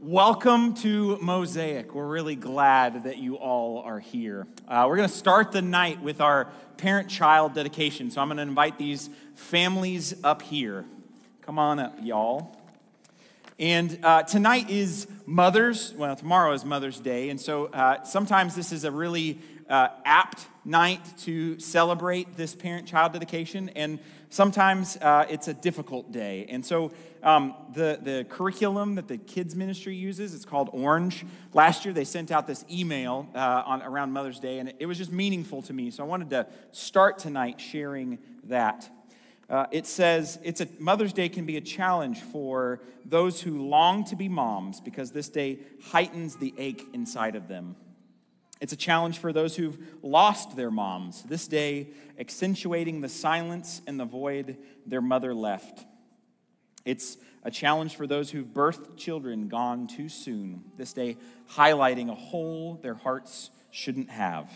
[0.00, 1.92] Welcome to Mosaic.
[1.92, 4.46] We're really glad that you all are here.
[4.68, 8.12] Uh, we're going to start the night with our parent child dedication.
[8.12, 10.84] So I'm going to invite these families up here.
[11.42, 12.56] Come on up, y'all.
[13.58, 17.30] And uh, tonight is Mother's, well, tomorrow is Mother's Day.
[17.30, 22.86] And so uh, sometimes this is a really uh, apt night to celebrate this parent
[22.86, 23.70] child dedication.
[23.70, 23.98] And
[24.30, 26.46] sometimes uh, it's a difficult day.
[26.48, 26.92] And so
[27.22, 31.24] um, the, the curriculum that the kids ministry uses, it's called Orange.
[31.52, 34.86] Last year they sent out this email uh, on, around Mother's Day, and it, it
[34.86, 35.90] was just meaningful to me.
[35.90, 38.88] So I wanted to start tonight sharing that.
[39.50, 44.04] Uh, it says it's a Mother's Day can be a challenge for those who long
[44.04, 47.74] to be moms because this day heightens the ache inside of them.
[48.60, 53.98] It's a challenge for those who've lost their moms, this day accentuating the silence and
[54.00, 55.84] the void their mother left.
[56.84, 61.16] It's a challenge for those who've birthed children gone too soon, this day
[61.52, 64.50] highlighting a hole their hearts shouldn't have.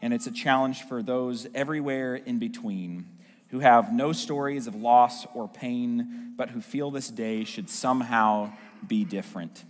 [0.00, 3.06] And it's a challenge for those everywhere in between
[3.48, 8.50] who have no stories of loss or pain, but who feel this day should somehow
[8.86, 9.62] be different.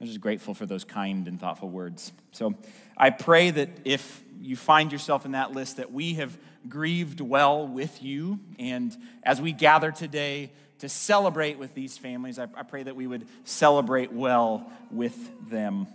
[0.00, 2.12] I'm just grateful for those kind and thoughtful words.
[2.30, 2.54] So
[2.96, 6.36] I pray that if you find yourself in that list, that we have
[6.68, 8.40] grieved well with you.
[8.58, 13.06] And as we gather today to celebrate with these families, I, I pray that we
[13.06, 15.86] would celebrate well with them.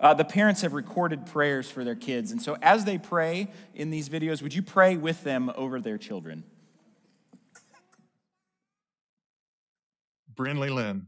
[0.00, 2.32] Uh, the parents have recorded prayers for their kids.
[2.32, 5.98] And so as they pray in these videos, would you pray with them over their
[5.98, 6.42] children?
[10.34, 11.06] Brinley Lynn.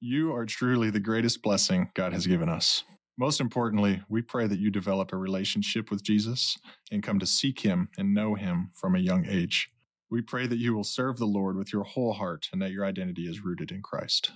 [0.00, 2.84] You are truly the greatest blessing God has given us.
[3.20, 6.56] Most importantly, we pray that you develop a relationship with Jesus
[6.90, 9.70] and come to seek him and know him from a young age.
[10.08, 12.86] We pray that you will serve the Lord with your whole heart and that your
[12.86, 14.30] identity is rooted in Christ.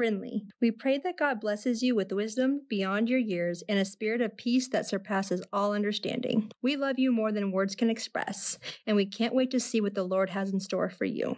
[0.00, 4.22] Brinley, we pray that God blesses you with wisdom beyond your years and a spirit
[4.22, 6.50] of peace that surpasses all understanding.
[6.62, 9.94] We love you more than words can express, and we can't wait to see what
[9.94, 11.36] the Lord has in store for you.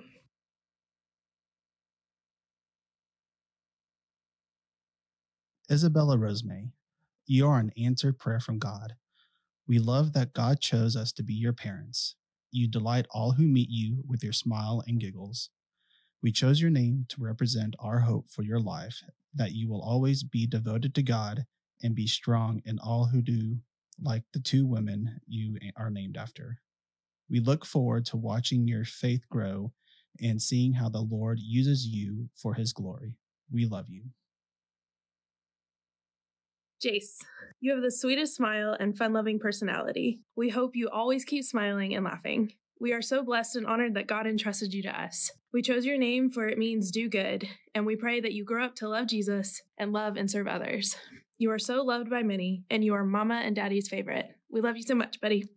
[5.68, 6.68] Isabella Rosemary,
[7.26, 8.94] you are an answered prayer from God.
[9.66, 12.16] We love that God chose us to be your parents.
[12.50, 15.50] You delight all who meet you with your smile and giggles.
[16.22, 19.02] We chose your name to represent our hope for your life,
[19.34, 21.46] that you will always be devoted to God
[21.82, 23.58] and be strong in all who do,
[24.00, 26.60] like the two women you are named after.
[27.28, 29.72] We look forward to watching your faith grow
[30.20, 33.16] and seeing how the Lord uses you for his glory.
[33.50, 34.04] We love you.
[36.82, 37.16] Jace,
[37.60, 40.20] you have the sweetest smile and fun loving personality.
[40.36, 42.52] We hope you always keep smiling and laughing.
[42.80, 45.30] We are so blessed and honored that God entrusted you to us.
[45.52, 48.64] We chose your name for it means do good, and we pray that you grow
[48.64, 50.96] up to love Jesus and love and serve others.
[51.38, 54.26] You are so loved by many, and you are mama and daddy's favorite.
[54.50, 55.48] We love you so much, buddy.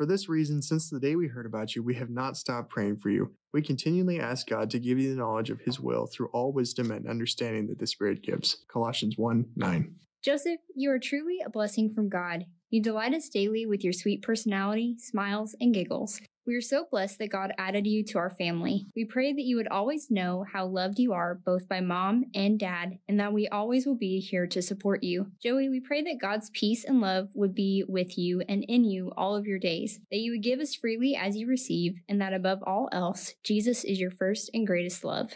[0.00, 2.96] For this reason, since the day we heard about you, we have not stopped praying
[2.96, 3.34] for you.
[3.52, 6.90] We continually ask God to give you the knowledge of His will through all wisdom
[6.90, 8.64] and understanding that the Spirit gives.
[8.72, 9.94] Colossians 1 9.
[10.24, 12.46] Joseph, you are truly a blessing from God.
[12.70, 16.18] You delight us daily with your sweet personality, smiles, and giggles.
[16.46, 18.86] We are so blessed that God added you to our family.
[18.96, 22.58] We pray that you would always know how loved you are both by mom and
[22.58, 25.30] dad, and that we always will be here to support you.
[25.42, 29.12] Joey, we pray that God's peace and love would be with you and in you
[29.16, 32.32] all of your days, that you would give as freely as you receive, and that
[32.32, 35.32] above all else, Jesus is your first and greatest love.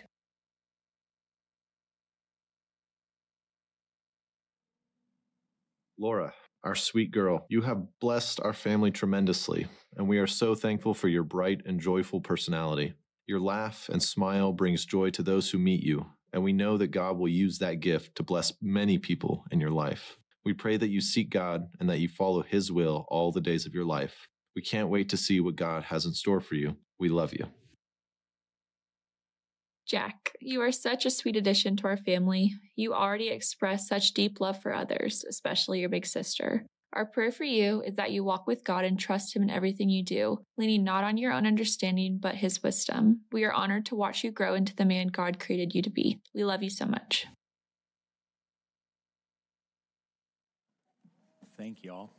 [5.98, 6.32] Laura,
[6.64, 9.66] our sweet girl, you have blessed our family tremendously,
[9.96, 12.94] and we are so thankful for your bright and joyful personality.
[13.26, 16.88] Your laugh and smile brings joy to those who meet you, and we know that
[16.88, 20.16] God will use that gift to bless many people in your life.
[20.44, 23.66] We pray that you seek God and that you follow His will all the days
[23.66, 24.28] of your life.
[24.56, 26.76] We can't wait to see what God has in store for you.
[26.98, 27.46] We love you.
[29.86, 32.54] Jack, you are such a sweet addition to our family.
[32.74, 36.64] You already express such deep love for others, especially your big sister.
[36.94, 39.90] Our prayer for you is that you walk with God and trust Him in everything
[39.90, 43.22] you do, leaning not on your own understanding, but His wisdom.
[43.30, 46.20] We are honored to watch you grow into the man God created you to be.
[46.34, 47.26] We love you so much.
[51.58, 52.10] Thank you all.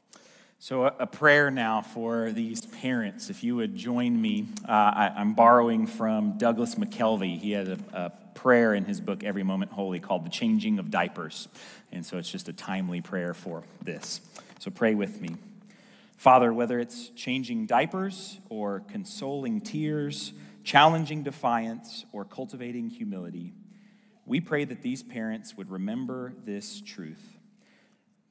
[0.65, 3.29] So, a, prayer now for these parents.
[3.29, 7.37] If you would join me, uh, I, am borrowing from Douglas McKelvey.
[7.37, 10.89] He had a, a, prayer in his book, Every Moment Holy, called The Changing of
[10.89, 11.49] Diapers.
[11.91, 14.21] And so, it's just a timely prayer for this.
[14.57, 15.35] So, pray with me.
[16.17, 20.33] Father, whether it's changing diapers or consoling tears,
[20.63, 23.53] challenging defiance, or cultivating humility,
[24.25, 27.34] we pray that these parents would remember this truth.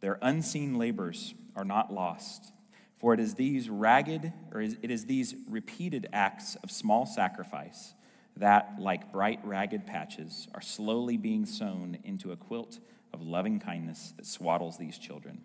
[0.04, 2.52] Their unseen labors are not lost,
[2.94, 7.94] for it is these ragged, or it is these repeated acts of small sacrifice
[8.36, 12.80] that, like bright ragged patches, are slowly being sewn into a quilt
[13.14, 15.40] of loving kindness that swaddles these children.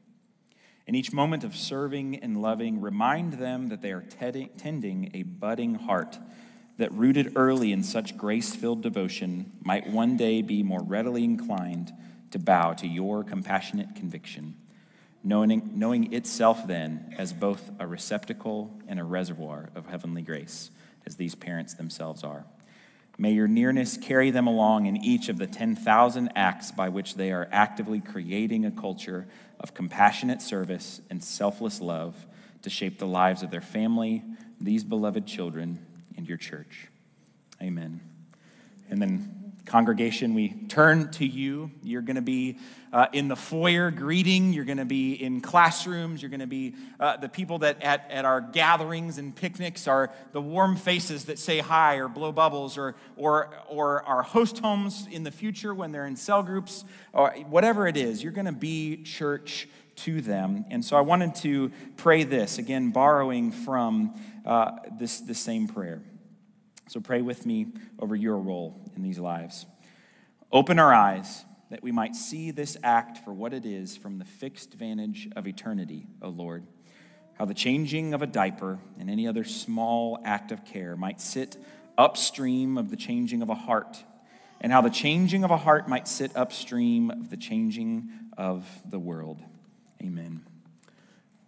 [0.86, 5.76] In each moment of serving and loving, remind them that they are tending a budding
[5.76, 6.20] heart
[6.78, 11.94] that, rooted early in such grace filled devotion, might one day be more readily inclined
[12.31, 14.56] to bow to your compassionate conviction,
[15.24, 20.72] knowing, knowing itself then as both a receptacle and a reservoir of heavenly grace,
[21.06, 22.46] as these parents themselves are.
[23.18, 27.34] May your nearness carry them along in each of the 10,000 acts by which they
[27.34, 29.28] are actively creating a culture
[29.60, 32.25] of compassionate service and selfless love
[32.62, 34.24] to shape the lives of their family,
[34.62, 35.86] these beloved children,
[36.16, 36.88] and your church.
[37.62, 38.00] Amen.
[38.90, 39.38] And then
[39.69, 41.69] Congregation, we turn to you.
[41.83, 42.57] You're going to be
[42.92, 44.51] uh, in the foyer greeting.
[44.51, 46.24] You're going to be in classrooms.
[46.24, 50.10] You're going to be uh, the people that at, at our gatherings and picnics are
[50.31, 55.07] the warm faces that say hi or blow bubbles, or, or, or our host homes
[55.12, 56.83] in the future when they're in cell groups,
[57.13, 58.24] or whatever it is.
[58.24, 60.65] You're going to be church to them.
[60.72, 66.01] And so I wanted to pray this, again, borrowing from uh, this, this same prayer.
[66.89, 67.68] So pray with me
[68.00, 69.68] over your role in these lives.
[70.51, 74.25] Open our eyes that we might see this act for what it is from the
[74.25, 76.65] fixed vantage of eternity, O Lord.
[77.38, 81.57] How the changing of a diaper and any other small act of care might sit
[81.95, 84.03] upstream of the changing of a heart,
[84.59, 89.00] and how the changing of a heart might sit upstream of the changing of the
[89.00, 89.44] world.
[90.01, 90.49] Amen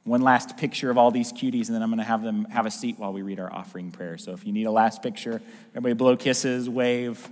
[0.03, 2.65] one last picture of all these cuties, and then I'm going to have them have
[2.65, 4.17] a seat while we read our offering prayer.
[4.17, 7.29] So if you need a last picture, everybody blow kisses, wave.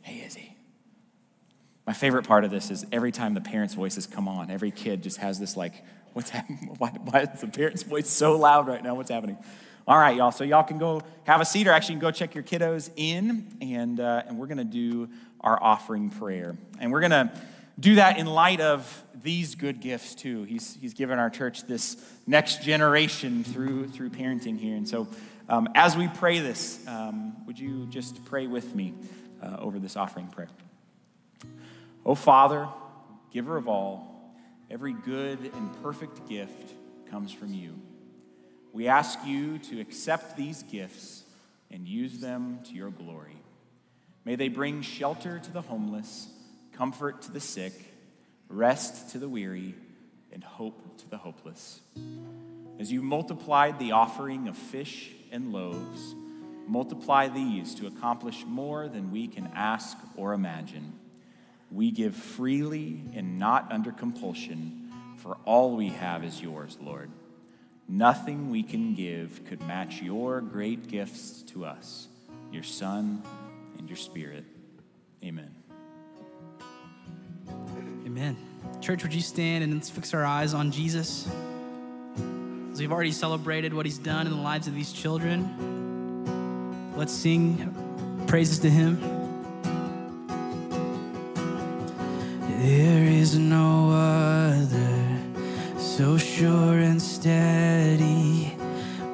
[0.00, 0.56] Hey, Izzy.
[1.86, 5.02] My favorite part of this is every time the parents' voices come on, every kid
[5.02, 6.74] just has this like, what's happening?
[6.78, 8.94] Why, why is the parents' voice so loud right now?
[8.94, 9.36] What's happening?
[9.86, 10.30] All right, y'all.
[10.30, 13.98] So y'all can go have a seat, or actually go check your kiddos in, and
[13.98, 15.08] uh, and we're going to do
[15.40, 17.32] our offering prayer, and we're going to
[17.80, 20.44] do that in light of these good gifts too.
[20.44, 21.96] He's, he's given our church this
[22.26, 24.76] next generation through, through parenting here.
[24.76, 25.08] And so
[25.48, 28.94] um, as we pray this, um, would you just pray with me
[29.42, 30.50] uh, over this offering prayer?
[32.04, 32.68] Oh, Father,
[33.32, 34.34] giver of all,
[34.70, 36.74] every good and perfect gift
[37.10, 37.78] comes from you.
[38.72, 41.24] We ask you to accept these gifts
[41.70, 43.36] and use them to your glory.
[44.24, 46.28] May they bring shelter to the homeless
[46.72, 47.72] comfort to the sick,
[48.48, 49.74] rest to the weary,
[50.32, 51.80] and hope to the hopeless.
[52.78, 56.14] As you multiplied the offering of fish and loaves,
[56.66, 60.92] multiply these to accomplish more than we can ask or imagine.
[61.70, 67.10] We give freely and not under compulsion, for all we have is yours, Lord.
[67.88, 72.08] Nothing we can give could match your great gifts to us,
[72.52, 73.22] your Son
[73.78, 74.44] and your Spirit.
[75.24, 75.59] Amen.
[78.20, 78.36] Amen.
[78.82, 81.26] Church, would you stand and let's fix our eyes on Jesus?
[82.70, 87.74] As we've already celebrated what he's done in the lives of these children, let's sing
[88.26, 89.00] praises to him.
[92.60, 98.54] There is no other so sure and steady.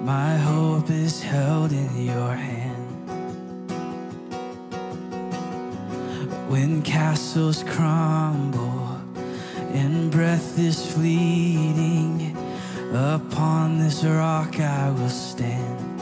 [0.00, 2.82] My hope is held in your hand.
[6.50, 8.65] When castles crumble
[9.76, 12.36] and breath is fleeting.
[12.92, 16.00] Upon this rock I will stand.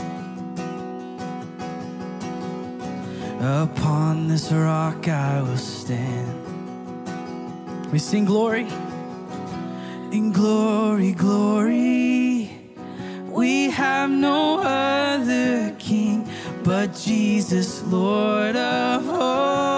[3.41, 6.41] Upon this rock I will stand.
[7.91, 8.67] We sing glory.
[10.13, 12.51] In glory, glory.
[13.29, 16.29] We have no other king
[16.63, 19.74] but Jesus, Lord of all.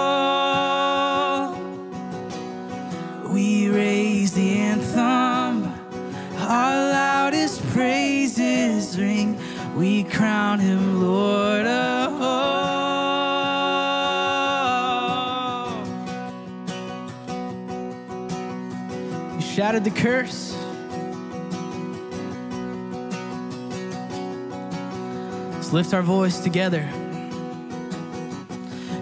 [19.56, 20.54] Shattered the curse.
[25.54, 26.86] Let's lift our voice together.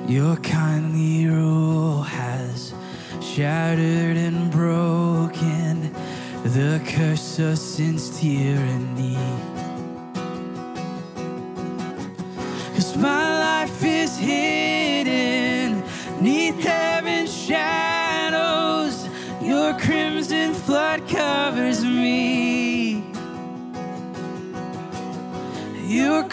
[0.06, 2.73] Your kindly rule has
[3.20, 5.92] shattered and broken
[6.44, 9.18] the curse of sin's tyranny.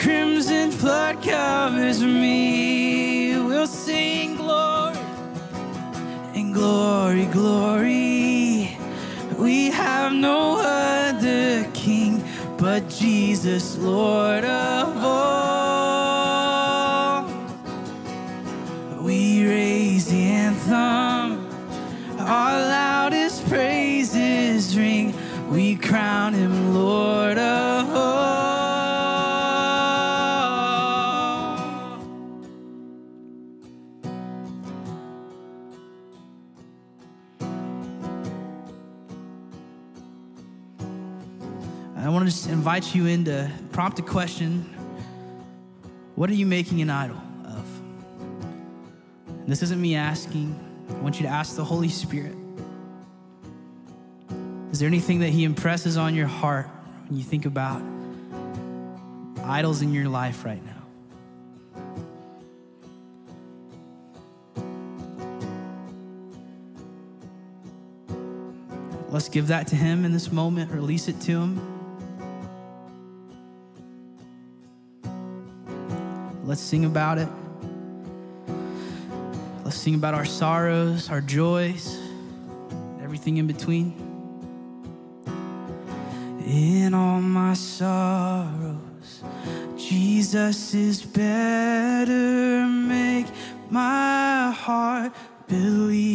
[0.02, 3.38] Crimson flood covers me.
[3.38, 4.98] We'll sing glory
[6.34, 8.78] and glory, glory.
[9.38, 12.24] We have no other king
[12.58, 14.41] but Jesus, Lord
[42.62, 44.62] invite you in to prompt a question.
[46.14, 47.66] What are you making an idol of?
[49.28, 50.54] And this isn't me asking.
[50.88, 52.36] I want you to ask the Holy Spirit.
[54.72, 56.68] Is there anything that He impresses on your heart
[57.08, 57.82] when you think about
[59.44, 60.84] idols in your life right now?
[69.10, 71.71] Let's give that to Him in this moment, release it to Him.
[76.52, 77.30] Let's sing about it.
[79.64, 81.98] Let's sing about our sorrows, our joys,
[83.02, 83.94] everything in between.
[86.46, 89.24] In all my sorrows,
[89.78, 92.68] Jesus is better.
[92.68, 93.28] Make
[93.70, 95.14] my heart
[95.48, 96.11] believe.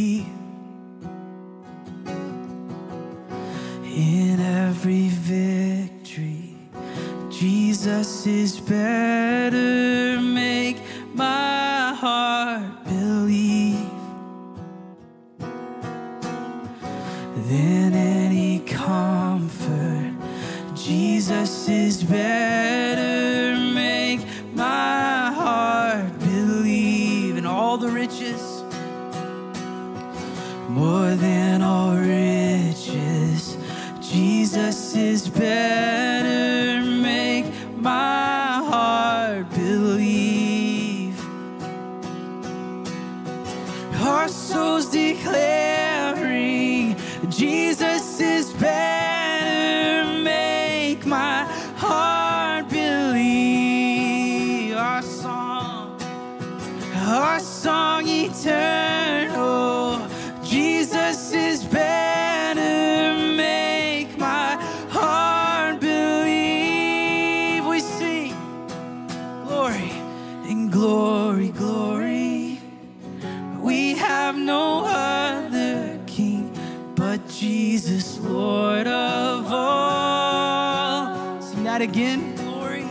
[81.97, 82.37] Again.
[82.37, 82.83] Glory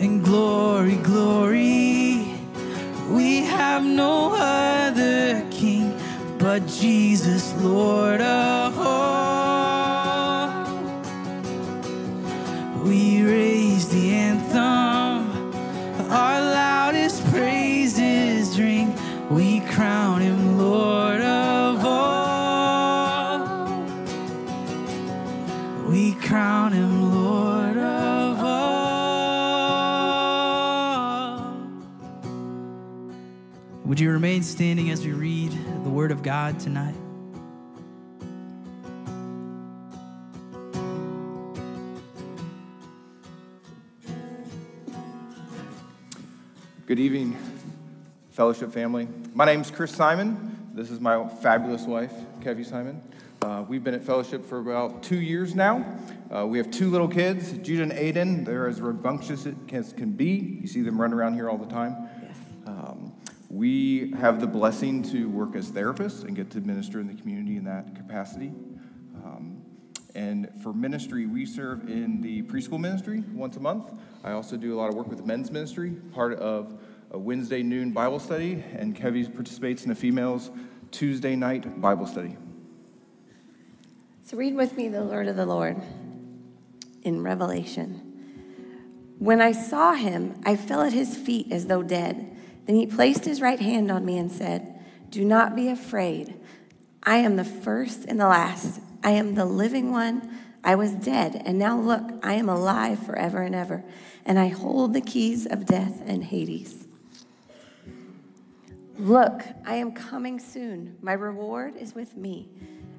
[0.00, 2.34] and glory, glory.
[3.08, 5.96] We have no other king
[6.36, 8.17] but Jesus, Lord
[34.58, 35.52] standing as we read
[35.84, 36.96] the Word of God tonight?
[46.86, 47.38] Good evening,
[48.32, 49.06] fellowship family.
[49.32, 50.58] My name is Chris Simon.
[50.74, 53.00] This is my fabulous wife, Kevy Simon.
[53.40, 55.86] Uh, we've been at fellowship for about two years now.
[56.32, 58.44] Uh, we have two little kids, Judah and Aiden.
[58.44, 60.58] They're as rambunctious as can be.
[60.60, 62.08] You see them run around here all the time.
[63.48, 67.56] We have the blessing to work as therapists and get to minister in the community
[67.56, 68.52] in that capacity.
[69.24, 69.62] Um,
[70.14, 73.92] and for ministry, we serve in the preschool ministry once a month.
[74.22, 76.78] I also do a lot of work with men's ministry, part of
[77.10, 80.50] a Wednesday noon Bible study, and Kevy participates in a females
[80.90, 82.36] Tuesday night Bible study.
[84.24, 85.80] So read with me the word of the Lord
[87.02, 88.02] in Revelation.
[89.18, 92.37] When I saw him, I fell at his feet as though dead.
[92.68, 96.34] Then he placed his right hand on me and said, Do not be afraid.
[97.02, 98.82] I am the first and the last.
[99.02, 100.38] I am the living one.
[100.62, 103.82] I was dead, and now look, I am alive forever and ever,
[104.26, 106.86] and I hold the keys of death and Hades.
[108.98, 110.98] Look, I am coming soon.
[111.00, 112.50] My reward is with me,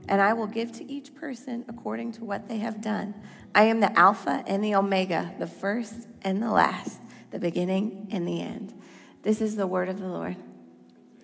[0.08, 3.14] and I will give to each person according to what they have done.
[3.54, 8.28] I am the Alpha and the Omega, the first and the last, the beginning and
[8.28, 8.74] the end.
[9.22, 10.38] This is the word of the Lord.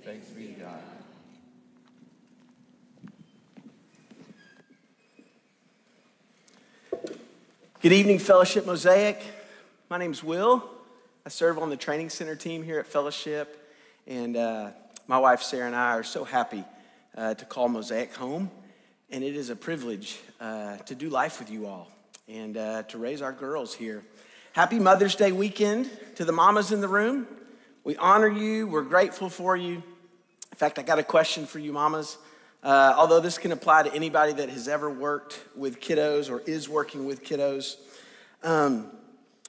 [0.03, 0.81] Thanks be to God.
[7.81, 9.21] Good evening, Fellowship Mosaic.
[9.89, 10.61] My name's Will.
[11.25, 13.71] I serve on the training center team here at Fellowship,
[14.05, 14.71] and uh,
[15.07, 16.65] my wife Sarah and I are so happy
[17.15, 18.51] uh, to call Mosaic home.
[19.09, 21.87] And it is a privilege uh, to do life with you all
[22.27, 24.03] and uh, to raise our girls here.
[24.51, 27.25] Happy Mother's Day weekend to the mamas in the room.
[27.85, 29.75] We honor you, we're grateful for you.
[29.75, 32.17] In fact, I got a question for you, mamas.
[32.63, 36.67] Uh, although this can apply to anybody that has ever worked with kiddos or is
[36.67, 37.75] working with kiddos.
[38.41, 38.87] Um,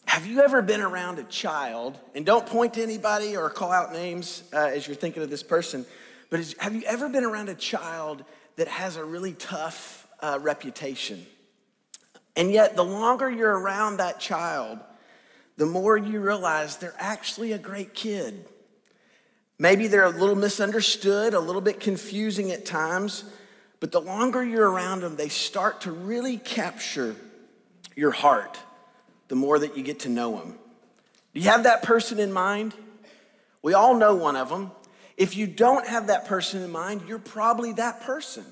[0.05, 3.95] have you ever been around a child, and don't point to anybody or call out
[3.95, 5.87] names uh, as you're thinking of this person,
[6.29, 8.23] but is, have you ever been around a child
[8.57, 11.25] that has a really tough uh, reputation?
[12.37, 14.79] And yet, the longer you're around that child,
[15.57, 18.45] the more you realize they're actually a great kid.
[19.59, 23.25] Maybe they're a little misunderstood, a little bit confusing at times,
[23.81, 27.17] but the longer you're around them, they start to really capture
[27.95, 28.59] your heart
[29.29, 30.59] the more that you get to know them.
[31.33, 32.75] Do you have that person in mind?
[33.63, 34.71] We all know one of them.
[35.17, 38.45] If you don't have that person in mind, you're probably that person.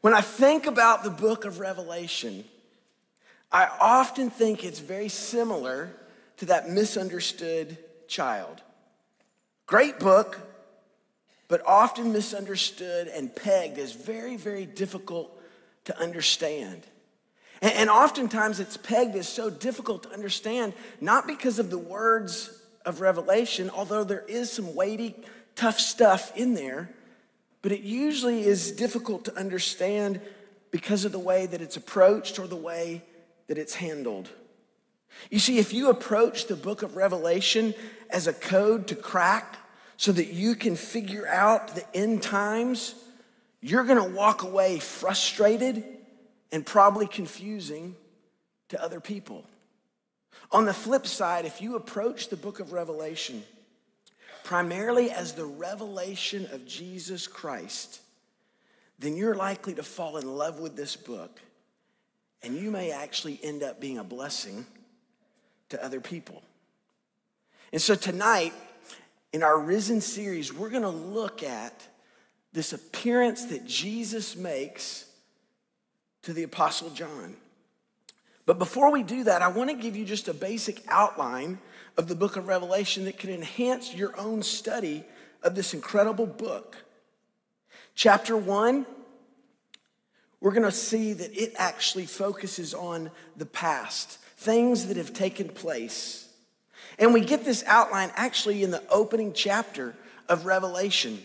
[0.00, 2.44] When I think about the book of Revelation,
[3.50, 5.90] I often think it's very similar
[6.38, 8.60] to that misunderstood child.
[9.66, 10.38] Great book,
[11.48, 15.32] but often misunderstood and pegged as very, very difficult
[15.84, 16.82] to understand.
[17.62, 23.00] And, oftentimes it's pegged as so difficult to understand, not because of the words of
[23.00, 25.14] Revelation, although there is some weighty,
[25.54, 26.90] tough stuff in there,
[27.62, 30.20] but it usually is difficult to understand
[30.70, 33.02] because of the way that it's approached or the way
[33.48, 34.28] that it's handled.
[35.30, 37.74] You see, if you approach the book of Revelation
[38.10, 39.56] as a code to crack
[39.96, 42.94] so that you can figure out the end times,
[43.60, 45.84] you're going to walk away frustrated
[46.52, 47.96] and probably confusing
[48.68, 49.44] to other people.
[50.52, 53.42] On the flip side, if you approach the book of Revelation
[54.44, 58.00] primarily as the revelation of Jesus Christ,
[58.96, 61.40] then you're likely to fall in love with this book
[62.42, 64.66] and you may actually end up being a blessing
[65.68, 66.42] to other people.
[67.72, 68.52] And so tonight,
[69.32, 71.86] in our Risen series, we're gonna look at
[72.52, 75.06] this appearance that Jesus makes
[76.22, 77.36] to the Apostle John.
[78.46, 81.58] But before we do that, I wanna give you just a basic outline
[81.96, 85.04] of the book of Revelation that can enhance your own study
[85.42, 86.84] of this incredible book.
[87.94, 88.86] Chapter one,
[90.40, 96.28] we're gonna see that it actually focuses on the past things that have taken place.
[96.98, 99.94] And we get this outline actually in the opening chapter
[100.28, 101.22] of Revelation.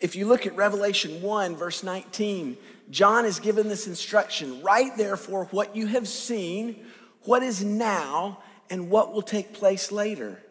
[0.00, 2.56] If you look at Revelation 1, verse 19,
[2.90, 6.84] John is given this instruction Write therefore what you have seen,
[7.22, 8.38] what is now,
[8.68, 10.42] and what will take place later.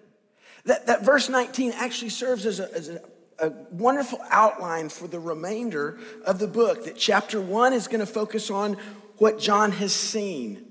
[0.65, 3.01] That, that verse 19 actually serves as, a, as a,
[3.41, 6.85] a wonderful outline for the remainder of the book.
[6.85, 8.77] That chapter 1 is going to focus on
[9.17, 10.65] what John has seen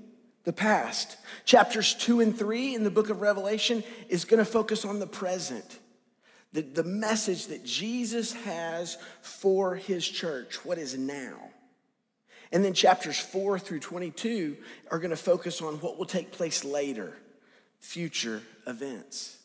[0.45, 1.17] the past.
[1.45, 5.07] Chapters two and three in the book of Revelation is going to focus on the
[5.07, 5.79] present,
[6.53, 11.37] the, the message that Jesus has for his church, what is now.
[12.53, 14.57] And then chapters four through 22
[14.91, 17.17] are going to focus on what will take place later,
[17.79, 19.40] future events.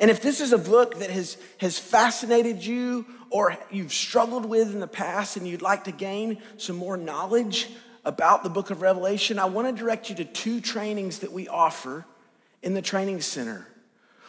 [0.00, 4.72] And if this is a book that has, has fascinated you or you've struggled with
[4.72, 7.68] in the past and you'd like to gain some more knowledge
[8.04, 11.48] about the book of Revelation, I want to direct you to two trainings that we
[11.48, 12.04] offer
[12.62, 13.66] in the training center.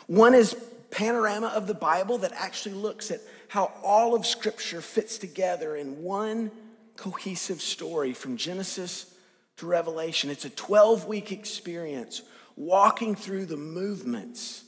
[0.07, 0.55] One is
[0.91, 6.03] Panorama of the Bible that actually looks at how all of Scripture fits together in
[6.03, 6.51] one
[6.95, 9.13] cohesive story from Genesis
[9.57, 10.29] to Revelation.
[10.29, 12.21] It's a 12 week experience
[12.55, 14.63] walking through the movements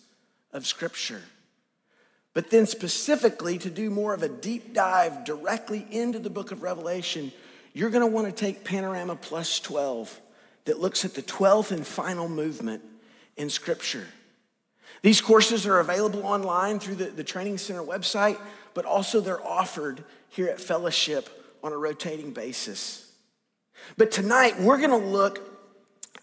[0.55, 1.21] of Scripture.
[2.33, 6.63] But then, specifically, to do more of a deep dive directly into the book of
[6.63, 7.31] Revelation,
[7.73, 10.21] you're going to want to take Panorama Plus 12
[10.63, 12.81] that looks at the 12th and final movement
[13.35, 14.07] in Scripture.
[15.01, 18.39] These courses are available online through the, the Training Center website,
[18.73, 21.29] but also they're offered here at Fellowship
[21.63, 23.11] on a rotating basis.
[23.97, 25.51] But tonight, we're going to look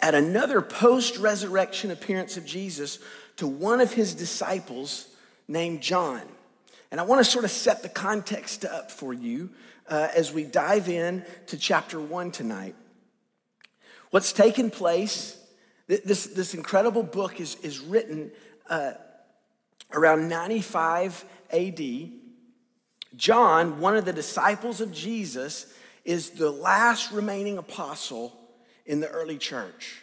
[0.00, 2.98] at another post resurrection appearance of Jesus
[3.36, 5.08] to one of his disciples
[5.48, 6.22] named John.
[6.90, 9.50] And I want to sort of set the context up for you
[9.88, 12.74] uh, as we dive in to chapter one tonight.
[14.10, 15.38] What's taken place,
[15.86, 18.30] this, this incredible book is, is written
[18.68, 18.92] uh,
[19.92, 21.80] around 95 AD.
[23.16, 25.72] John, one of the disciples of Jesus,
[26.04, 28.38] is the last remaining apostle
[28.84, 30.02] in the early church.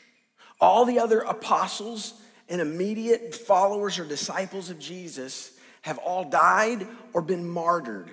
[0.62, 2.14] All the other apostles
[2.50, 8.10] and immediate followers or disciples of Jesus have all died or been martyred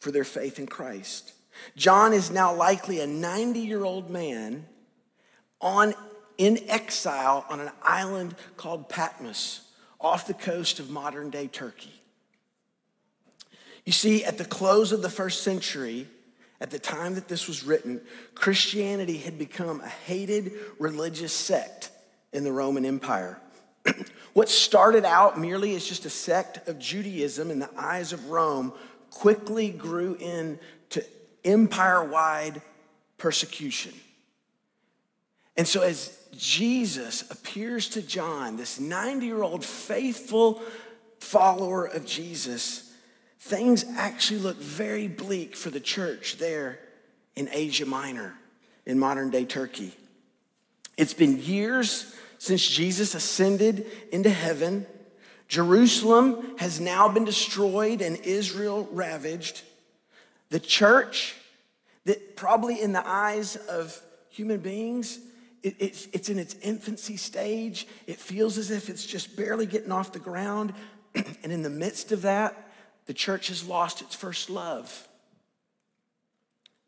[0.00, 1.32] for their faith in Christ.
[1.76, 4.66] John is now likely a 90 year old man
[5.60, 5.94] on,
[6.36, 9.62] in exile on an island called Patmos
[10.00, 11.92] off the coast of modern day Turkey.
[13.84, 16.06] You see, at the close of the first century,
[16.60, 18.00] at the time that this was written,
[18.34, 21.90] Christianity had become a hated religious sect
[22.32, 23.40] in the Roman Empire.
[24.32, 28.72] what started out merely as just a sect of Judaism in the eyes of Rome
[29.10, 31.04] quickly grew into
[31.44, 32.62] empire wide
[33.16, 33.92] persecution.
[35.56, 40.62] And so, as Jesus appears to John, this 90 year old faithful
[41.18, 42.92] follower of Jesus,
[43.40, 46.78] things actually look very bleak for the church there
[47.34, 48.34] in Asia Minor,
[48.86, 49.92] in modern day Turkey.
[50.96, 54.86] It's been years since Jesus ascended into heaven.
[55.48, 59.62] Jerusalem has now been destroyed and Israel ravaged.
[60.50, 61.34] The church,
[62.04, 65.18] that probably in the eyes of human beings,
[65.62, 67.86] it, it's, it's in its infancy stage.
[68.06, 70.72] It feels as if it's just barely getting off the ground.
[71.14, 72.70] and in the midst of that,
[73.06, 75.08] the church has lost its first love.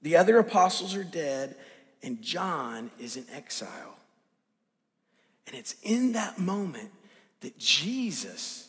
[0.02, 1.56] The other apostles are dead,
[2.02, 3.96] and John is in exile.
[5.50, 6.92] And it's in that moment
[7.40, 8.68] that Jesus,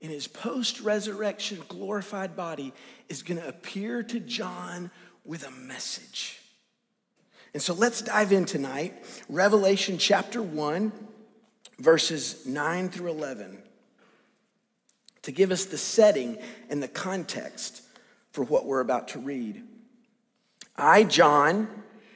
[0.00, 2.72] in his post resurrection glorified body,
[3.08, 4.90] is going to appear to John
[5.24, 6.40] with a message.
[7.54, 9.04] And so let's dive in tonight.
[9.28, 10.90] Revelation chapter 1,
[11.78, 13.62] verses 9 through 11,
[15.22, 17.82] to give us the setting and the context
[18.32, 19.62] for what we're about to read.
[20.74, 21.68] I, John,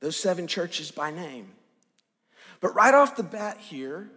[0.00, 1.50] those seven churches by name.
[2.60, 4.10] But right off the bat here,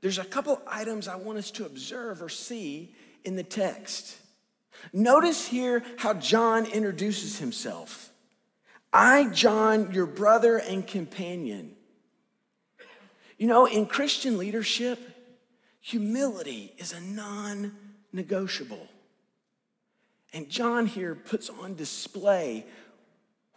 [0.00, 4.16] there's a couple items I want us to observe or see in the text.
[4.92, 8.10] Notice here how John introduces himself.
[8.92, 11.76] I, John, your brother and companion.
[13.38, 14.98] You know, in Christian leadership,
[15.80, 17.74] humility is a non
[18.12, 18.88] negotiable.
[20.32, 22.64] And John here puts on display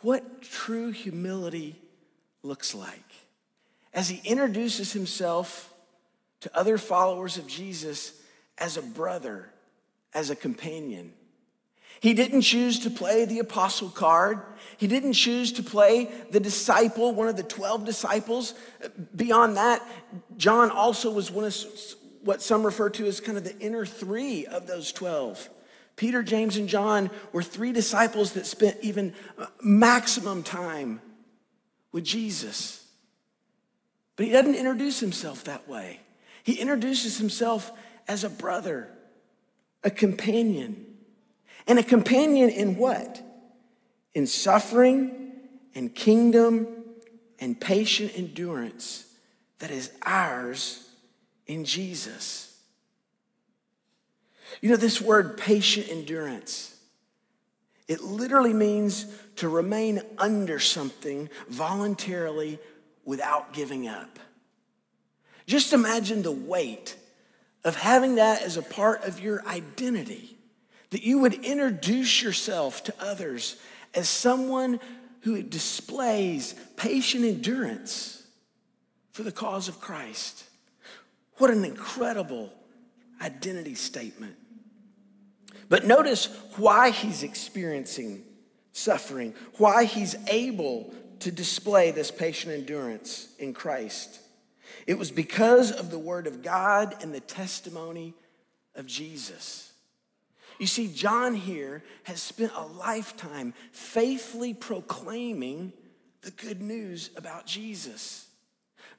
[0.03, 1.75] what true humility
[2.43, 2.99] looks like.
[3.93, 5.73] As he introduces himself
[6.41, 8.13] to other followers of Jesus
[8.57, 9.49] as a brother,
[10.13, 11.13] as a companion.
[11.99, 14.41] He didn't choose to play the apostle card.
[14.77, 18.55] He didn't choose to play the disciple, one of the 12 disciples.
[19.15, 19.81] Beyond that,
[20.35, 21.55] John also was one of
[22.23, 25.49] what some refer to as kind of the inner three of those 12.
[25.95, 31.01] Peter, James, and John were three disciples that spent even uh, maximum time
[31.91, 32.85] with Jesus.
[34.15, 35.99] But he doesn't introduce himself that way.
[36.43, 37.71] He introduces himself
[38.07, 38.89] as a brother,
[39.83, 40.85] a companion.
[41.67, 43.21] And a companion in what?
[44.13, 45.31] In suffering
[45.75, 46.67] and kingdom
[47.39, 49.05] and patient endurance
[49.59, 50.89] that is ours
[51.47, 52.52] in Jesus.
[54.61, 56.75] You know, this word patient endurance,
[57.87, 59.05] it literally means
[59.37, 62.59] to remain under something voluntarily
[63.05, 64.19] without giving up.
[65.45, 66.95] Just imagine the weight
[67.63, 70.37] of having that as a part of your identity,
[70.91, 73.57] that you would introduce yourself to others
[73.93, 74.79] as someone
[75.21, 78.25] who displays patient endurance
[79.11, 80.43] for the cause of Christ.
[81.37, 82.51] What an incredible
[83.21, 84.35] identity statement.
[85.73, 88.23] But notice why he's experiencing
[88.73, 94.19] suffering, why he's able to display this patient endurance in Christ.
[94.85, 98.13] It was because of the word of God and the testimony
[98.75, 99.73] of Jesus.
[100.59, 105.73] You see, John here has spent a lifetime faithfully proclaiming
[106.21, 108.27] the good news about Jesus.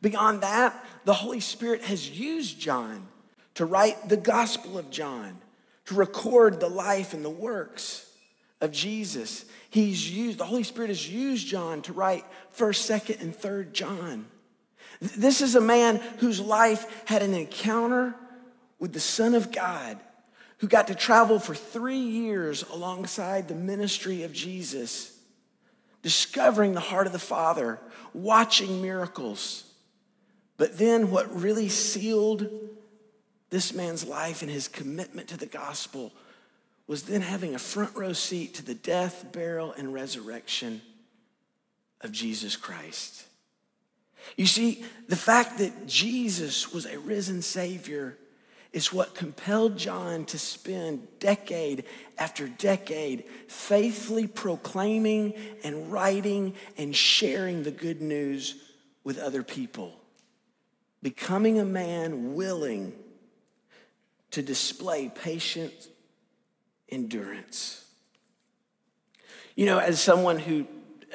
[0.02, 3.06] Beyond that, the Holy Spirit has used John
[3.54, 5.38] to write the Gospel of John,
[5.86, 8.10] to record the life and the works
[8.60, 9.44] of Jesus.
[9.70, 12.24] He's used, the Holy Spirit has used John to write
[12.56, 14.26] 1st, 2nd, and 3rd John.
[15.00, 18.14] This is a man whose life had an encounter
[18.78, 19.98] with the Son of God
[20.58, 25.18] who got to travel for three years alongside the ministry of Jesus,
[26.02, 27.78] discovering the heart of the Father,
[28.14, 29.64] watching miracles.
[30.56, 32.48] But then, what really sealed
[33.54, 36.12] this man's life and his commitment to the gospel
[36.88, 40.82] was then having a front row seat to the death, burial, and resurrection
[42.00, 43.26] of Jesus Christ.
[44.36, 48.18] You see, the fact that Jesus was a risen Savior
[48.72, 51.84] is what compelled John to spend decade
[52.18, 58.56] after decade faithfully proclaiming and writing and sharing the good news
[59.04, 59.94] with other people.
[61.02, 62.94] Becoming a man willing
[64.34, 65.72] to display patient
[66.88, 67.84] endurance.
[69.54, 70.66] You know, as someone who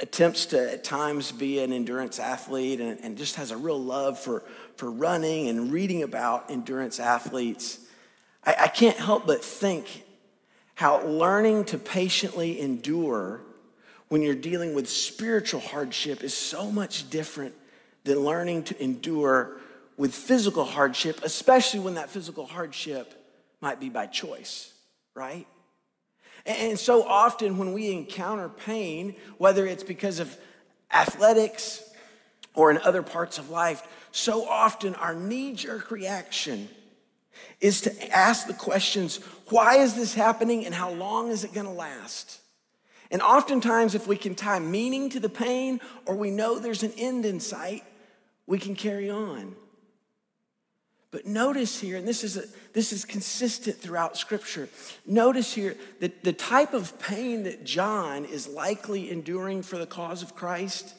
[0.01, 4.17] attempts to at times be an endurance athlete and, and just has a real love
[4.17, 4.43] for,
[4.77, 7.79] for running and reading about endurance athletes,
[8.45, 10.05] I, I can't help but think
[10.75, 13.41] how learning to patiently endure
[14.08, 17.53] when you're dealing with spiritual hardship is so much different
[18.05, 19.60] than learning to endure
[19.99, 23.13] with physical hardship, especially when that physical hardship
[23.59, 24.71] might be by choice,
[25.13, 25.45] right?
[26.45, 30.35] And so often when we encounter pain, whether it's because of
[30.89, 31.83] athletics
[32.55, 36.69] or in other parts of life, so often our knee jerk reaction
[37.59, 39.17] is to ask the questions
[39.49, 42.39] why is this happening and how long is it going to last?
[43.12, 46.93] And oftentimes, if we can tie meaning to the pain or we know there's an
[46.95, 47.83] end in sight,
[48.47, 49.57] we can carry on.
[51.12, 52.43] But notice here, and this is, a,
[52.74, 54.69] this is consistent throughout Scripture,
[55.08, 60.22] notice here that the type of pain that John is likely enduring for the cause
[60.22, 60.93] of Christ,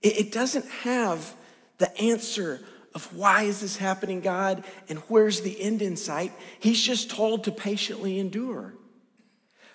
[0.00, 1.34] it, it doesn't have
[1.78, 2.60] the answer
[2.94, 6.32] of why is this happening, God, and where's the end in sight.
[6.60, 8.74] He's just told to patiently endure.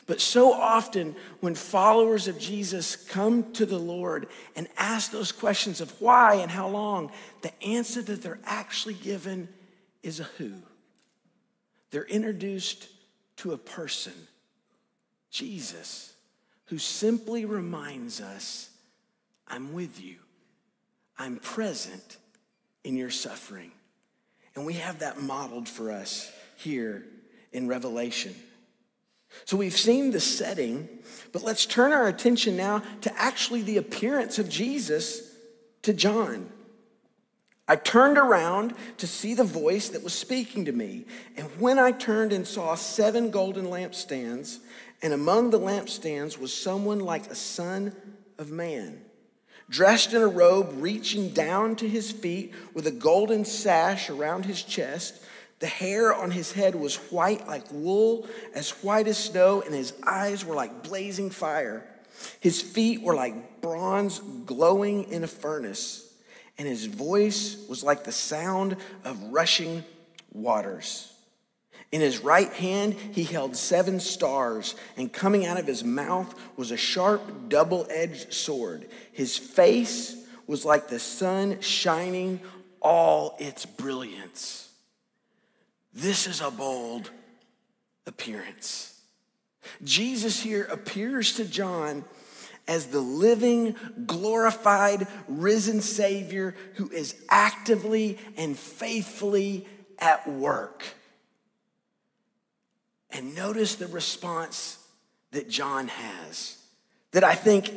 [0.07, 5.79] But so often, when followers of Jesus come to the Lord and ask those questions
[5.79, 7.11] of why and how long,
[7.41, 9.47] the answer that they're actually given
[10.03, 10.53] is a who.
[11.91, 12.87] They're introduced
[13.37, 14.13] to a person,
[15.29, 16.13] Jesus,
[16.65, 18.69] who simply reminds us
[19.47, 20.15] I'm with you,
[21.17, 22.17] I'm present
[22.83, 23.71] in your suffering.
[24.55, 27.05] And we have that modeled for us here
[27.53, 28.35] in Revelation.
[29.45, 30.87] So we've seen the setting,
[31.31, 35.35] but let's turn our attention now to actually the appearance of Jesus
[35.83, 36.49] to John.
[37.67, 41.05] I turned around to see the voice that was speaking to me.
[41.37, 44.59] And when I turned and saw seven golden lampstands,
[45.01, 47.95] and among the lampstands was someone like a son
[48.37, 49.01] of man,
[49.69, 54.63] dressed in a robe reaching down to his feet with a golden sash around his
[54.63, 55.23] chest.
[55.61, 59.93] The hair on his head was white like wool, as white as snow, and his
[60.03, 61.85] eyes were like blazing fire.
[62.39, 66.11] His feet were like bronze glowing in a furnace,
[66.57, 69.83] and his voice was like the sound of rushing
[70.33, 71.13] waters.
[71.91, 76.71] In his right hand, he held seven stars, and coming out of his mouth was
[76.71, 78.87] a sharp, double edged sword.
[79.11, 82.39] His face was like the sun shining
[82.81, 84.70] all its brilliance.
[85.93, 87.11] This is a bold
[88.05, 88.99] appearance.
[89.83, 92.05] Jesus here appears to John
[92.67, 93.75] as the living,
[94.05, 99.67] glorified, risen Savior who is actively and faithfully
[99.99, 100.85] at work.
[103.09, 104.77] And notice the response
[105.31, 106.57] that John has,
[107.11, 107.71] that I think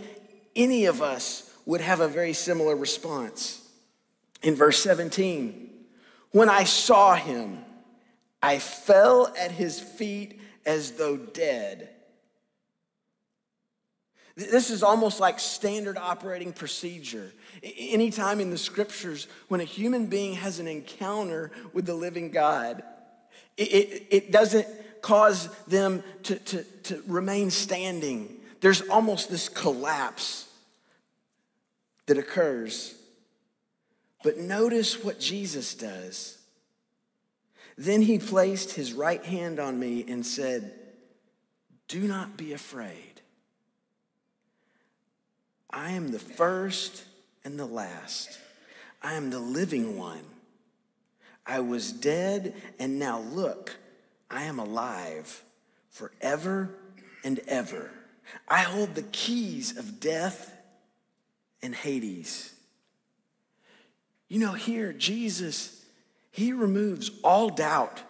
[0.55, 3.61] any of us would have a very similar response.
[4.43, 5.71] In verse 17,
[6.31, 7.65] when I saw him,
[8.45, 11.89] I fell at his feet as though dead.
[14.37, 17.33] This is almost like standard operating procedure.
[17.63, 22.83] Anytime in the scriptures when a human being has an encounter with the living God,
[23.57, 24.69] it, it, it doesn't
[25.01, 28.41] cause them to, to, to remain standing.
[28.61, 30.47] There's almost this collapse
[32.05, 32.95] that occurs.
[34.23, 36.37] But notice what Jesus does.
[37.77, 40.73] Then he placed his right hand on me and said,
[41.89, 43.21] Do not be afraid.
[45.71, 47.05] I am the first
[47.45, 48.39] and the last.
[49.03, 50.23] I am the living one.
[51.47, 53.77] I was dead, and now look,
[54.31, 55.43] I am alive
[55.91, 56.71] forever
[57.23, 57.91] and ever.
[58.49, 60.57] I hold the keys of death
[61.63, 62.55] and Hades.
[64.29, 65.84] You know, here, Jesus,
[66.35, 68.03] he removes all doubt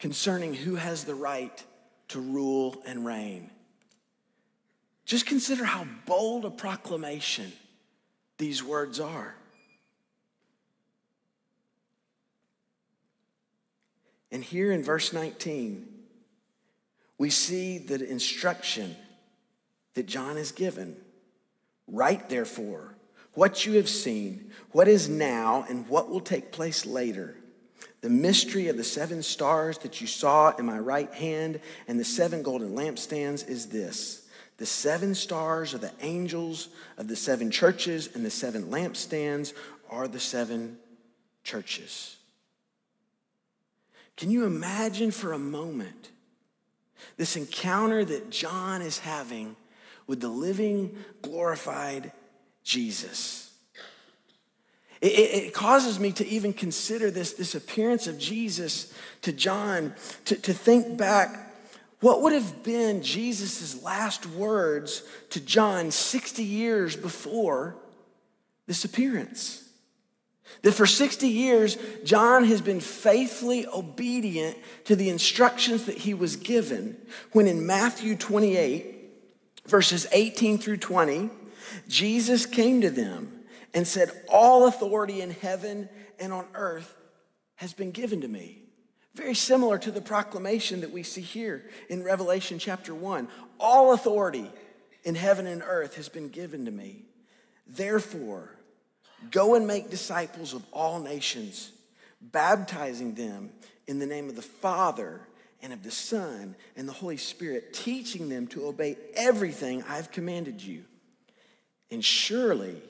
[0.00, 1.64] concerning who has the right
[2.08, 3.48] to rule and reign.
[5.04, 7.52] Just consider how bold a proclamation
[8.38, 9.36] these words are.
[14.32, 15.86] And here in verse 19,
[17.18, 18.96] we see the instruction
[19.94, 20.96] that John is given.
[21.86, 22.96] Write, therefore,
[23.38, 27.36] what you have seen, what is now, and what will take place later.
[28.00, 32.04] The mystery of the seven stars that you saw in my right hand and the
[32.04, 34.26] seven golden lampstands is this.
[34.56, 39.52] The seven stars are the angels of the seven churches, and the seven lampstands
[39.88, 40.76] are the seven
[41.44, 42.16] churches.
[44.16, 46.10] Can you imagine for a moment
[47.16, 49.54] this encounter that John is having
[50.08, 52.10] with the living, glorified
[52.64, 53.52] Jesus?
[55.00, 58.92] It, it, it, causes me to even consider this, this appearance of Jesus
[59.22, 59.94] to John,
[60.24, 61.48] to, to think back
[62.00, 67.76] what would have been Jesus' last words to John 60 years before
[68.66, 69.64] this appearance?
[70.62, 76.36] That for 60 years, John has been faithfully obedient to the instructions that he was
[76.36, 76.96] given.
[77.32, 78.96] When in Matthew 28,
[79.66, 81.30] verses 18 through 20,
[81.88, 86.94] Jesus came to them and said, All authority in heaven and on earth
[87.56, 88.62] has been given to me.
[89.14, 93.26] Very similar to the proclamation that we see here in Revelation chapter 1.
[93.58, 94.48] All authority
[95.02, 97.06] in heaven and earth has been given to me.
[97.66, 98.58] Therefore,
[99.30, 101.72] Go and make disciples of all nations,
[102.20, 103.50] baptizing them
[103.86, 105.20] in the name of the Father
[105.60, 110.62] and of the Son and the Holy Spirit, teaching them to obey everything I've commanded
[110.62, 110.84] you.
[111.90, 112.82] And surely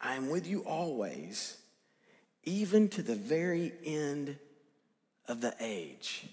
[0.00, 1.56] I am with you always,
[2.44, 4.36] even to the very end
[5.28, 6.26] of the age.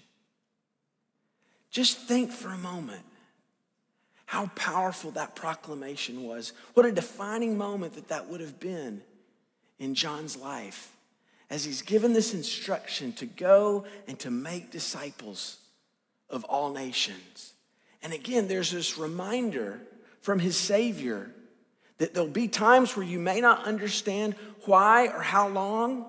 [1.70, 3.04] Just think for a moment
[4.26, 6.52] how powerful that proclamation was.
[6.74, 9.02] What a defining moment that that would have been
[9.78, 10.92] in John's life
[11.50, 15.58] as he's given this instruction to go and to make disciples
[16.28, 17.54] of all nations.
[18.02, 19.80] And again, there's this reminder
[20.20, 21.32] from his Savior
[22.00, 24.34] that there'll be times where you may not understand
[24.64, 26.04] why or how long,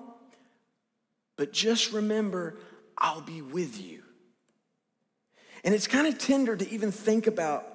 [1.35, 2.57] but just remember,
[2.97, 4.01] I'll be with you.
[5.63, 7.67] And it's kind of tender to even think about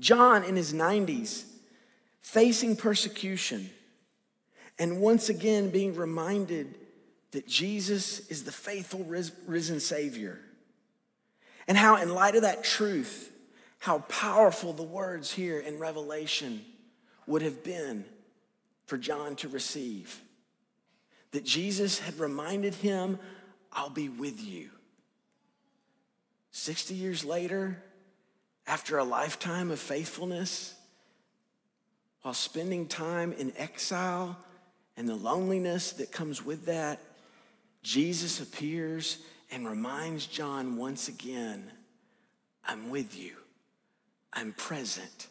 [0.00, 1.44] John in his 90s
[2.20, 3.70] facing persecution
[4.78, 6.78] and once again, being reminded
[7.30, 9.04] that Jesus is the faithful
[9.46, 10.40] risen Savior.
[11.68, 13.30] And how, in light of that truth,
[13.78, 16.64] how powerful the words here in Revelation
[17.26, 18.04] would have been
[18.86, 20.20] for John to receive.
[21.32, 23.18] That Jesus had reminded him,
[23.72, 24.70] I'll be with you.
[26.52, 27.82] 60 years later,
[28.66, 30.74] after a lifetime of faithfulness,
[32.22, 34.38] while spending time in exile
[34.96, 37.00] and the loneliness that comes with that,
[37.82, 39.18] Jesus appears
[39.50, 41.70] and reminds John once again
[42.64, 43.36] I'm with you,
[44.32, 45.28] I'm present.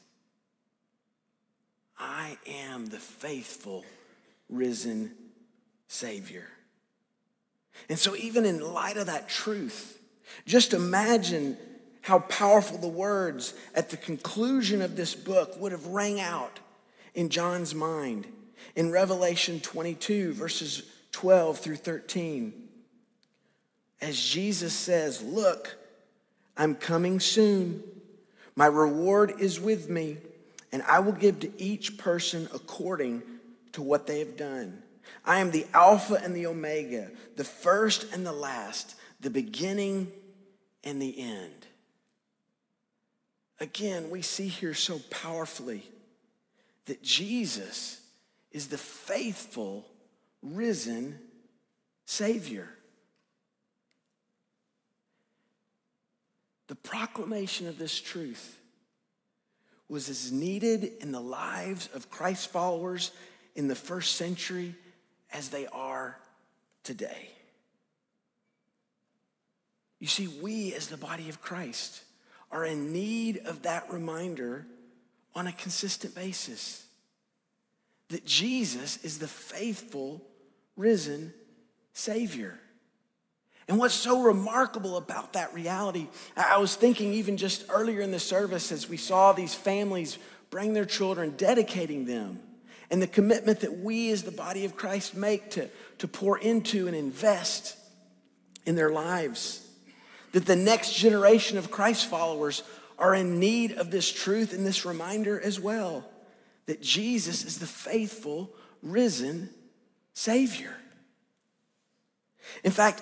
[1.98, 3.86] I am the faithful
[4.50, 5.12] risen
[5.88, 6.48] Savior.
[7.90, 10.00] And so, even in light of that truth,
[10.46, 11.58] just imagine
[12.02, 16.60] how powerful the words at the conclusion of this book would have rang out
[17.14, 18.28] in John's mind
[18.76, 22.54] in Revelation 22, verses 12 through 13.
[24.02, 25.78] As Jesus says, Look,
[26.58, 27.84] I'm coming soon.
[28.56, 30.18] My reward is with me,
[30.74, 33.22] and I will give to each person according
[33.74, 34.82] to what they have done.
[35.24, 40.12] I am the Alpha and the Omega, the first and the last, the beginning
[40.84, 41.68] and the end.
[43.60, 45.84] Again, we see here so powerfully
[46.86, 48.02] that Jesus
[48.52, 49.86] is the faithful,
[50.42, 51.20] risen
[52.06, 52.68] Savior.
[56.68, 58.58] The proclamation of this truth
[59.94, 63.12] was as needed in the lives of Christ followers
[63.56, 64.74] in the first century
[65.32, 66.18] as they are
[66.84, 67.30] today.
[70.00, 72.02] You see, we as the body of Christ
[72.52, 74.66] are in need of that reminder
[75.36, 76.84] on a consistent basis
[78.10, 80.24] that Jesus is the faithful,
[80.76, 81.36] risen
[81.94, 82.60] Savior.
[83.68, 88.20] And what's so remarkable about that reality, I was thinking even just earlier in the
[88.20, 90.18] service as we saw these families
[90.50, 92.40] bring their children, dedicating them,
[92.92, 96.88] and the commitment that we as the body of Christ make to, to pour into
[96.88, 97.78] and invest
[98.66, 99.66] in their lives.
[100.34, 102.64] That the next generation of Christ followers
[103.00, 106.06] are in need of this truth and this reminder as well
[106.66, 108.50] that Jesus is the faithful,
[108.82, 109.50] risen
[110.14, 110.76] Savior.
[112.64, 113.02] In fact,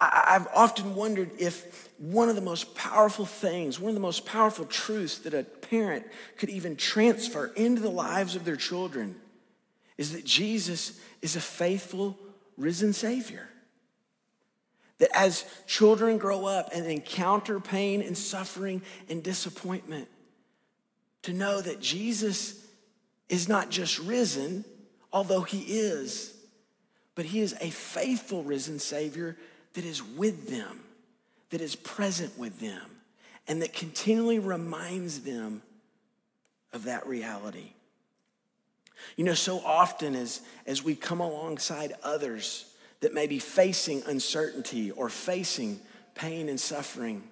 [0.00, 4.64] I've often wondered if one of the most powerful things, one of the most powerful
[4.64, 6.06] truths that a parent
[6.38, 9.16] could even transfer into the lives of their children
[9.98, 12.18] is that Jesus is a faithful,
[12.56, 13.46] risen Savior.
[14.98, 18.80] That as children grow up and encounter pain and suffering
[19.10, 20.08] and disappointment,
[21.22, 22.66] to know that Jesus
[23.28, 24.64] is not just risen,
[25.12, 26.34] although he is,
[27.14, 29.36] but he is a faithful risen Savior
[29.74, 30.80] that is with them,
[31.50, 32.82] that is present with them,
[33.48, 35.62] and that continually reminds them
[36.72, 37.72] of that reality.
[39.16, 42.66] You know, so often as, as we come alongside others
[43.00, 45.80] that may be facing uncertainty or facing
[46.14, 47.22] pain and suffering,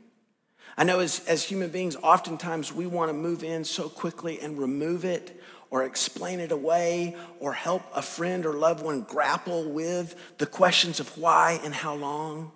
[0.76, 4.59] I know as, as human beings, oftentimes we want to move in so quickly and
[4.59, 5.38] remove it
[5.71, 11.01] or explain it away or help a friend or loved one grapple with the questions
[11.01, 12.53] of why and how long.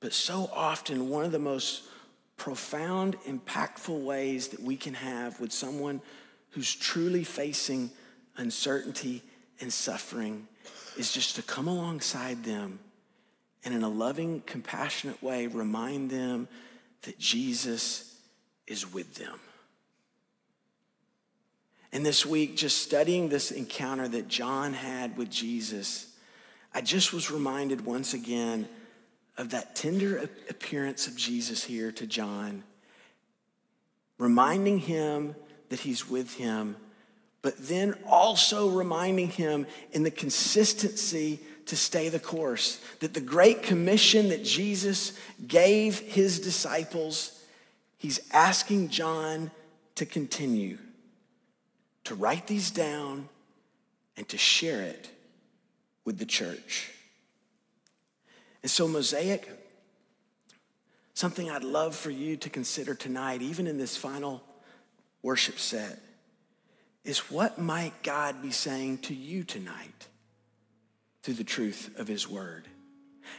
[0.00, 1.84] But so often, one of the most
[2.36, 6.00] profound, impactful ways that we can have with someone
[6.50, 7.90] who's truly facing
[8.36, 9.22] uncertainty
[9.60, 10.48] and suffering
[10.96, 12.78] is just to come alongside them
[13.64, 16.48] and, in a loving, compassionate way, remind them
[17.02, 18.16] that Jesus
[18.66, 19.38] is with them.
[21.92, 26.06] And this week, just studying this encounter that John had with Jesus,
[26.72, 28.68] I just was reminded once again
[29.36, 32.62] of that tender appearance of Jesus here to John,
[34.18, 35.34] reminding him
[35.68, 36.76] that he's with him,
[37.42, 42.80] but then also reminding him in the consistency to stay the course.
[43.00, 45.14] That the great commission that Jesus
[45.46, 47.42] gave his disciples,
[47.98, 49.50] he's asking John
[49.96, 50.78] to continue
[52.04, 53.28] to write these down
[54.16, 55.10] and to share it
[56.04, 56.90] with the church.
[58.62, 59.48] And so, Mosaic,
[61.14, 64.42] something I'd love for you to consider tonight, even in this final
[65.22, 65.98] worship set,
[67.04, 70.08] is what might God be saying to you tonight
[71.22, 72.68] through the truth of His Word?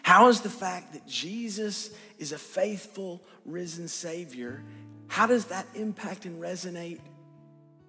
[0.04, 4.64] How is the fact that Jesus is a faithful, risen Savior,
[5.08, 7.00] how does that impact and resonate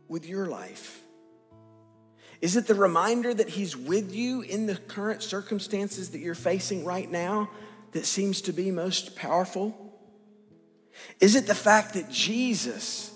[0.09, 1.03] with your life?
[2.41, 6.85] Is it the reminder that He's with you in the current circumstances that you're facing
[6.85, 7.49] right now
[7.93, 9.79] that seems to be most powerful?
[11.21, 13.13] Is it the fact that Jesus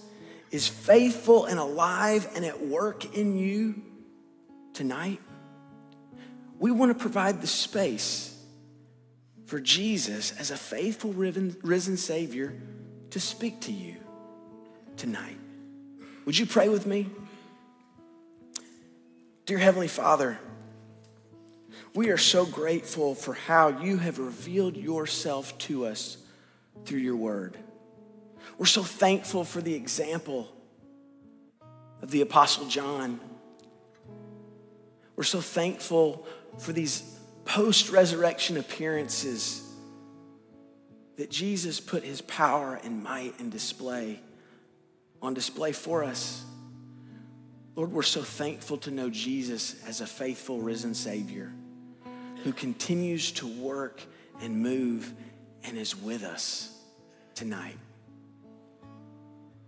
[0.51, 3.83] is faithful and alive and at work in you
[4.73, 5.21] tonight?
[6.59, 8.33] We want to provide the space
[9.47, 12.55] for Jesus as a faithful risen Savior
[13.11, 13.97] to speak to you
[14.97, 15.39] tonight.
[16.27, 17.09] Would you pray with me?
[19.47, 20.41] Dear Heavenly Father,
[21.95, 26.19] we are so grateful for how you have revealed yourself to us
[26.85, 27.57] through your word.
[28.59, 30.53] We're so thankful for the example
[32.03, 33.21] of the Apostle John.
[35.15, 36.27] We're so thankful
[36.59, 37.05] for these
[37.45, 39.63] post resurrection appearances
[41.19, 44.19] that Jesus put his power and might and display
[45.27, 46.45] on display for us.
[47.75, 51.53] Lord, we're so thankful to know Jesus as a faithful risen Savior
[52.45, 54.01] who continues to work
[54.41, 55.13] and move
[55.65, 56.73] and is with us
[57.35, 57.77] tonight.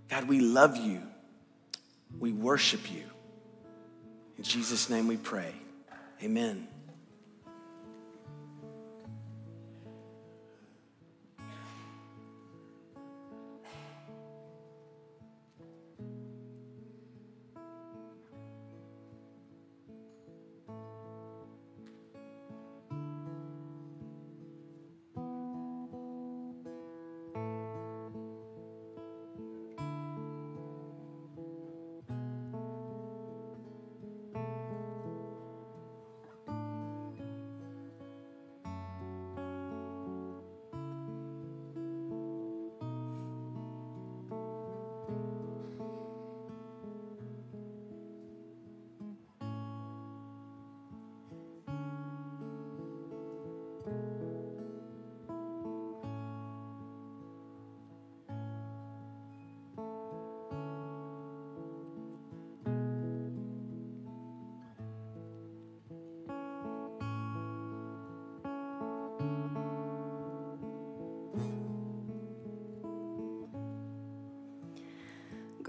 [0.09, 1.03] God, we love you.
[2.19, 3.05] We worship you.
[4.39, 5.53] In Jesus' name we pray.
[6.23, 6.69] Amen.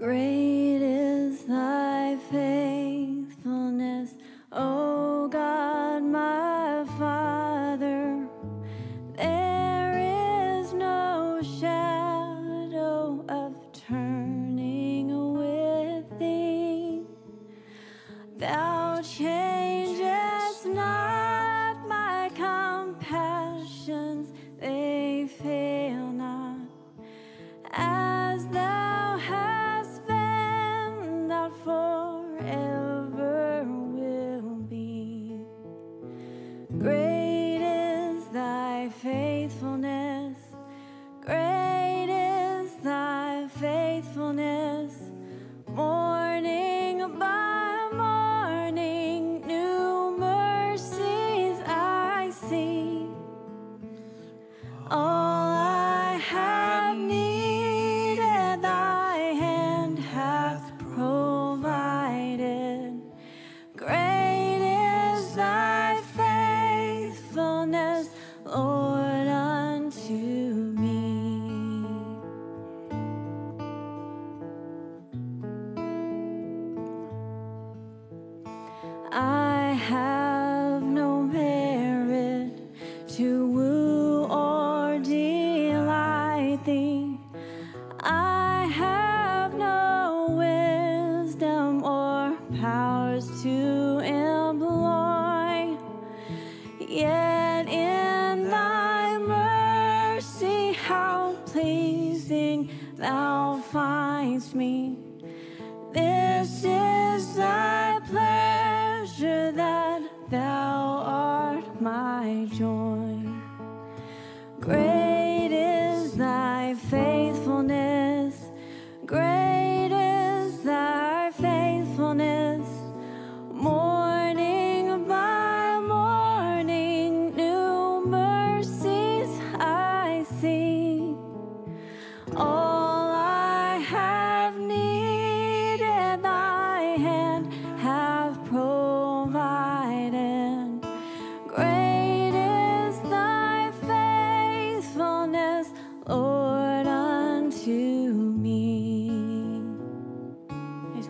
[0.00, 0.29] Great
[54.90, 55.39] All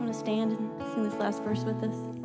[0.01, 2.20] want to stand and sing this last verse with us.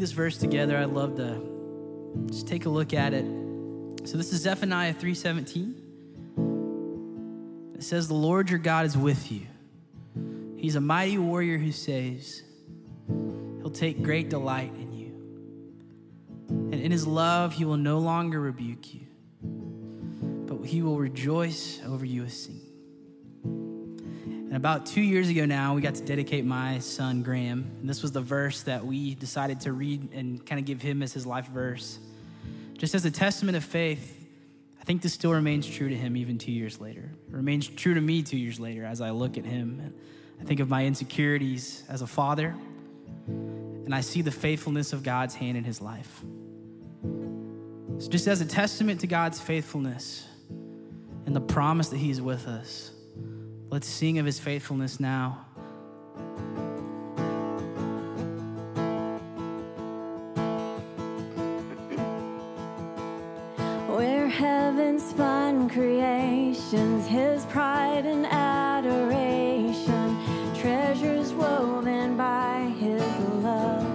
[0.00, 1.42] Read this verse together, I'd love to
[2.28, 3.26] just take a look at it.
[4.08, 5.74] So this is Zephaniah 3:17.
[7.74, 9.42] It says, "The Lord your God is with you.
[10.56, 12.42] He's a mighty warrior who saves.
[13.58, 15.12] He'll take great delight in you.
[16.48, 19.06] And in his love he will no longer rebuke you,
[20.46, 22.59] but he will rejoice over you as singing."
[24.50, 27.70] And about two years ago now, we got to dedicate my son Graham.
[27.80, 31.04] And this was the verse that we decided to read and kind of give him
[31.04, 32.00] as his life verse.
[32.76, 34.26] Just as a testament of faith,
[34.80, 37.12] I think this still remains true to him even two years later.
[37.28, 39.78] It remains true to me two years later as I look at him.
[39.84, 39.94] And
[40.40, 42.56] I think of my insecurities as a father,
[43.28, 46.24] and I see the faithfulness of God's hand in his life.
[47.98, 50.26] So, just as a testament to God's faithfulness
[51.26, 52.90] and the promise that he's with us,
[53.70, 55.46] Let's sing of his faithfulness now.
[63.86, 70.18] Where heaven spun creations, his pride and adoration,
[70.56, 73.04] treasures woven by his
[73.44, 73.86] love.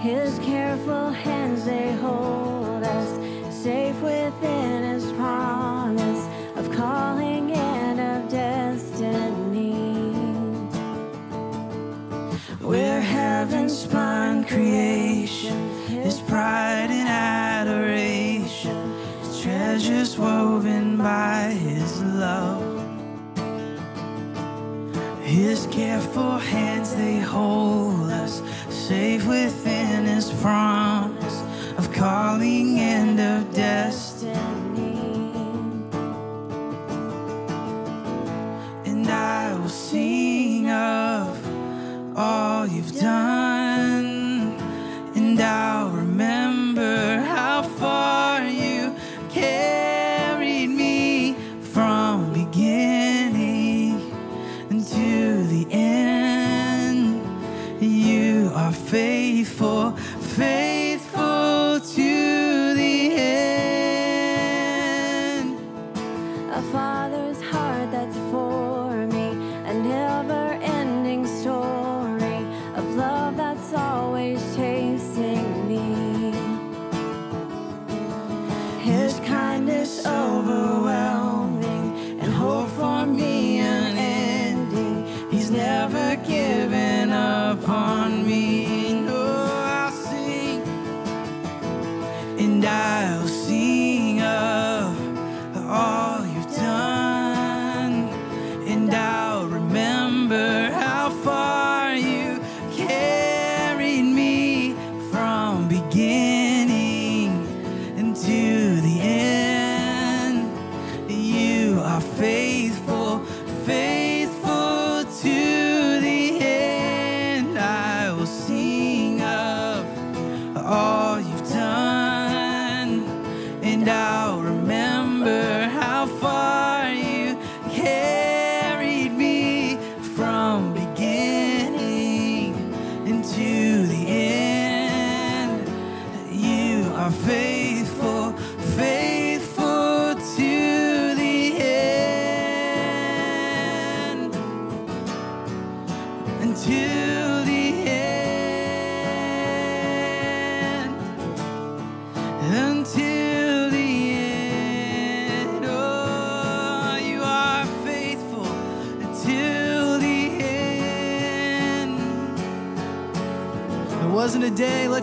[0.00, 4.19] His careful hands, they hold us safe with.
[19.42, 22.84] Treasures woven by His love.
[25.22, 31.42] His careful hands, they hold us safe within His promise
[31.78, 34.59] of calling and of destiny.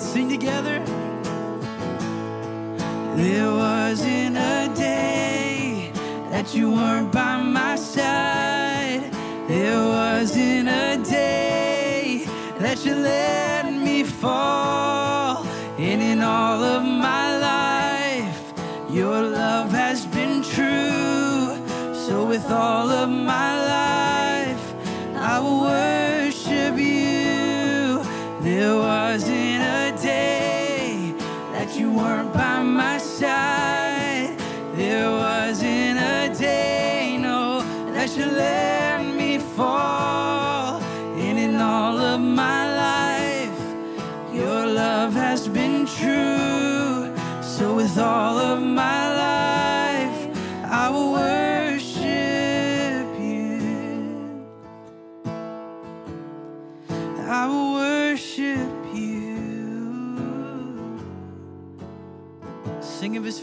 [0.08, 0.80] Sing together.
[3.18, 5.92] There wasn't a day
[6.32, 7.07] that you weren't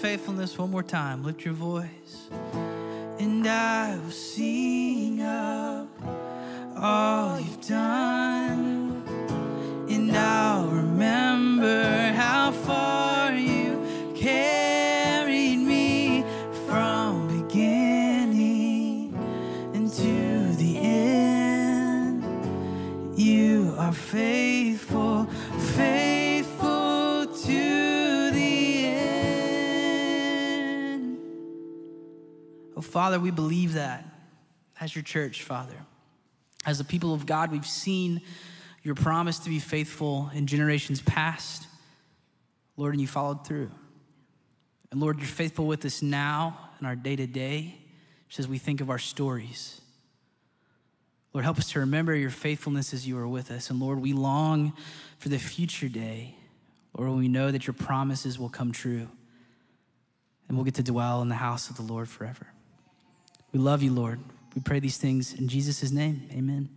[0.05, 1.25] faithfulness one more time.
[1.25, 2.29] Lift your voice.
[3.19, 4.54] And I will sing
[32.95, 34.05] Father, we believe that
[34.81, 35.75] as your church, Father.
[36.65, 38.23] As the people of God, we've seen
[38.85, 41.67] your promise to be faithful in generations past,
[42.77, 43.73] Lord, and you followed through.
[44.93, 47.75] And Lord, you're faithful with us now in our day to day,
[48.29, 49.81] just as we think of our stories.
[51.33, 53.71] Lord, help us to remember your faithfulness as you are with us.
[53.71, 54.73] And Lord, we long
[55.19, 56.37] for the future day,
[56.97, 59.09] Lord, when we know that your promises will come true
[60.47, 62.47] and we'll get to dwell in the house of the Lord forever.
[63.55, 64.19] We love you, Lord.
[64.57, 66.29] We pray these things in Jesus' name.
[66.33, 66.69] Amen.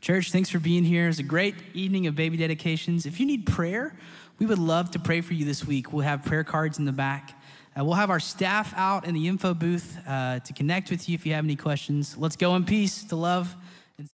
[0.00, 1.04] Church, thanks for being here.
[1.04, 3.04] It was a great evening of baby dedications.
[3.04, 3.94] If you need prayer,
[4.38, 5.92] we would love to pray for you this week.
[5.92, 7.38] We'll have prayer cards in the back.
[7.78, 11.14] Uh, we'll have our staff out in the info booth uh, to connect with you
[11.16, 12.16] if you have any questions.
[12.16, 13.54] Let's go in peace to love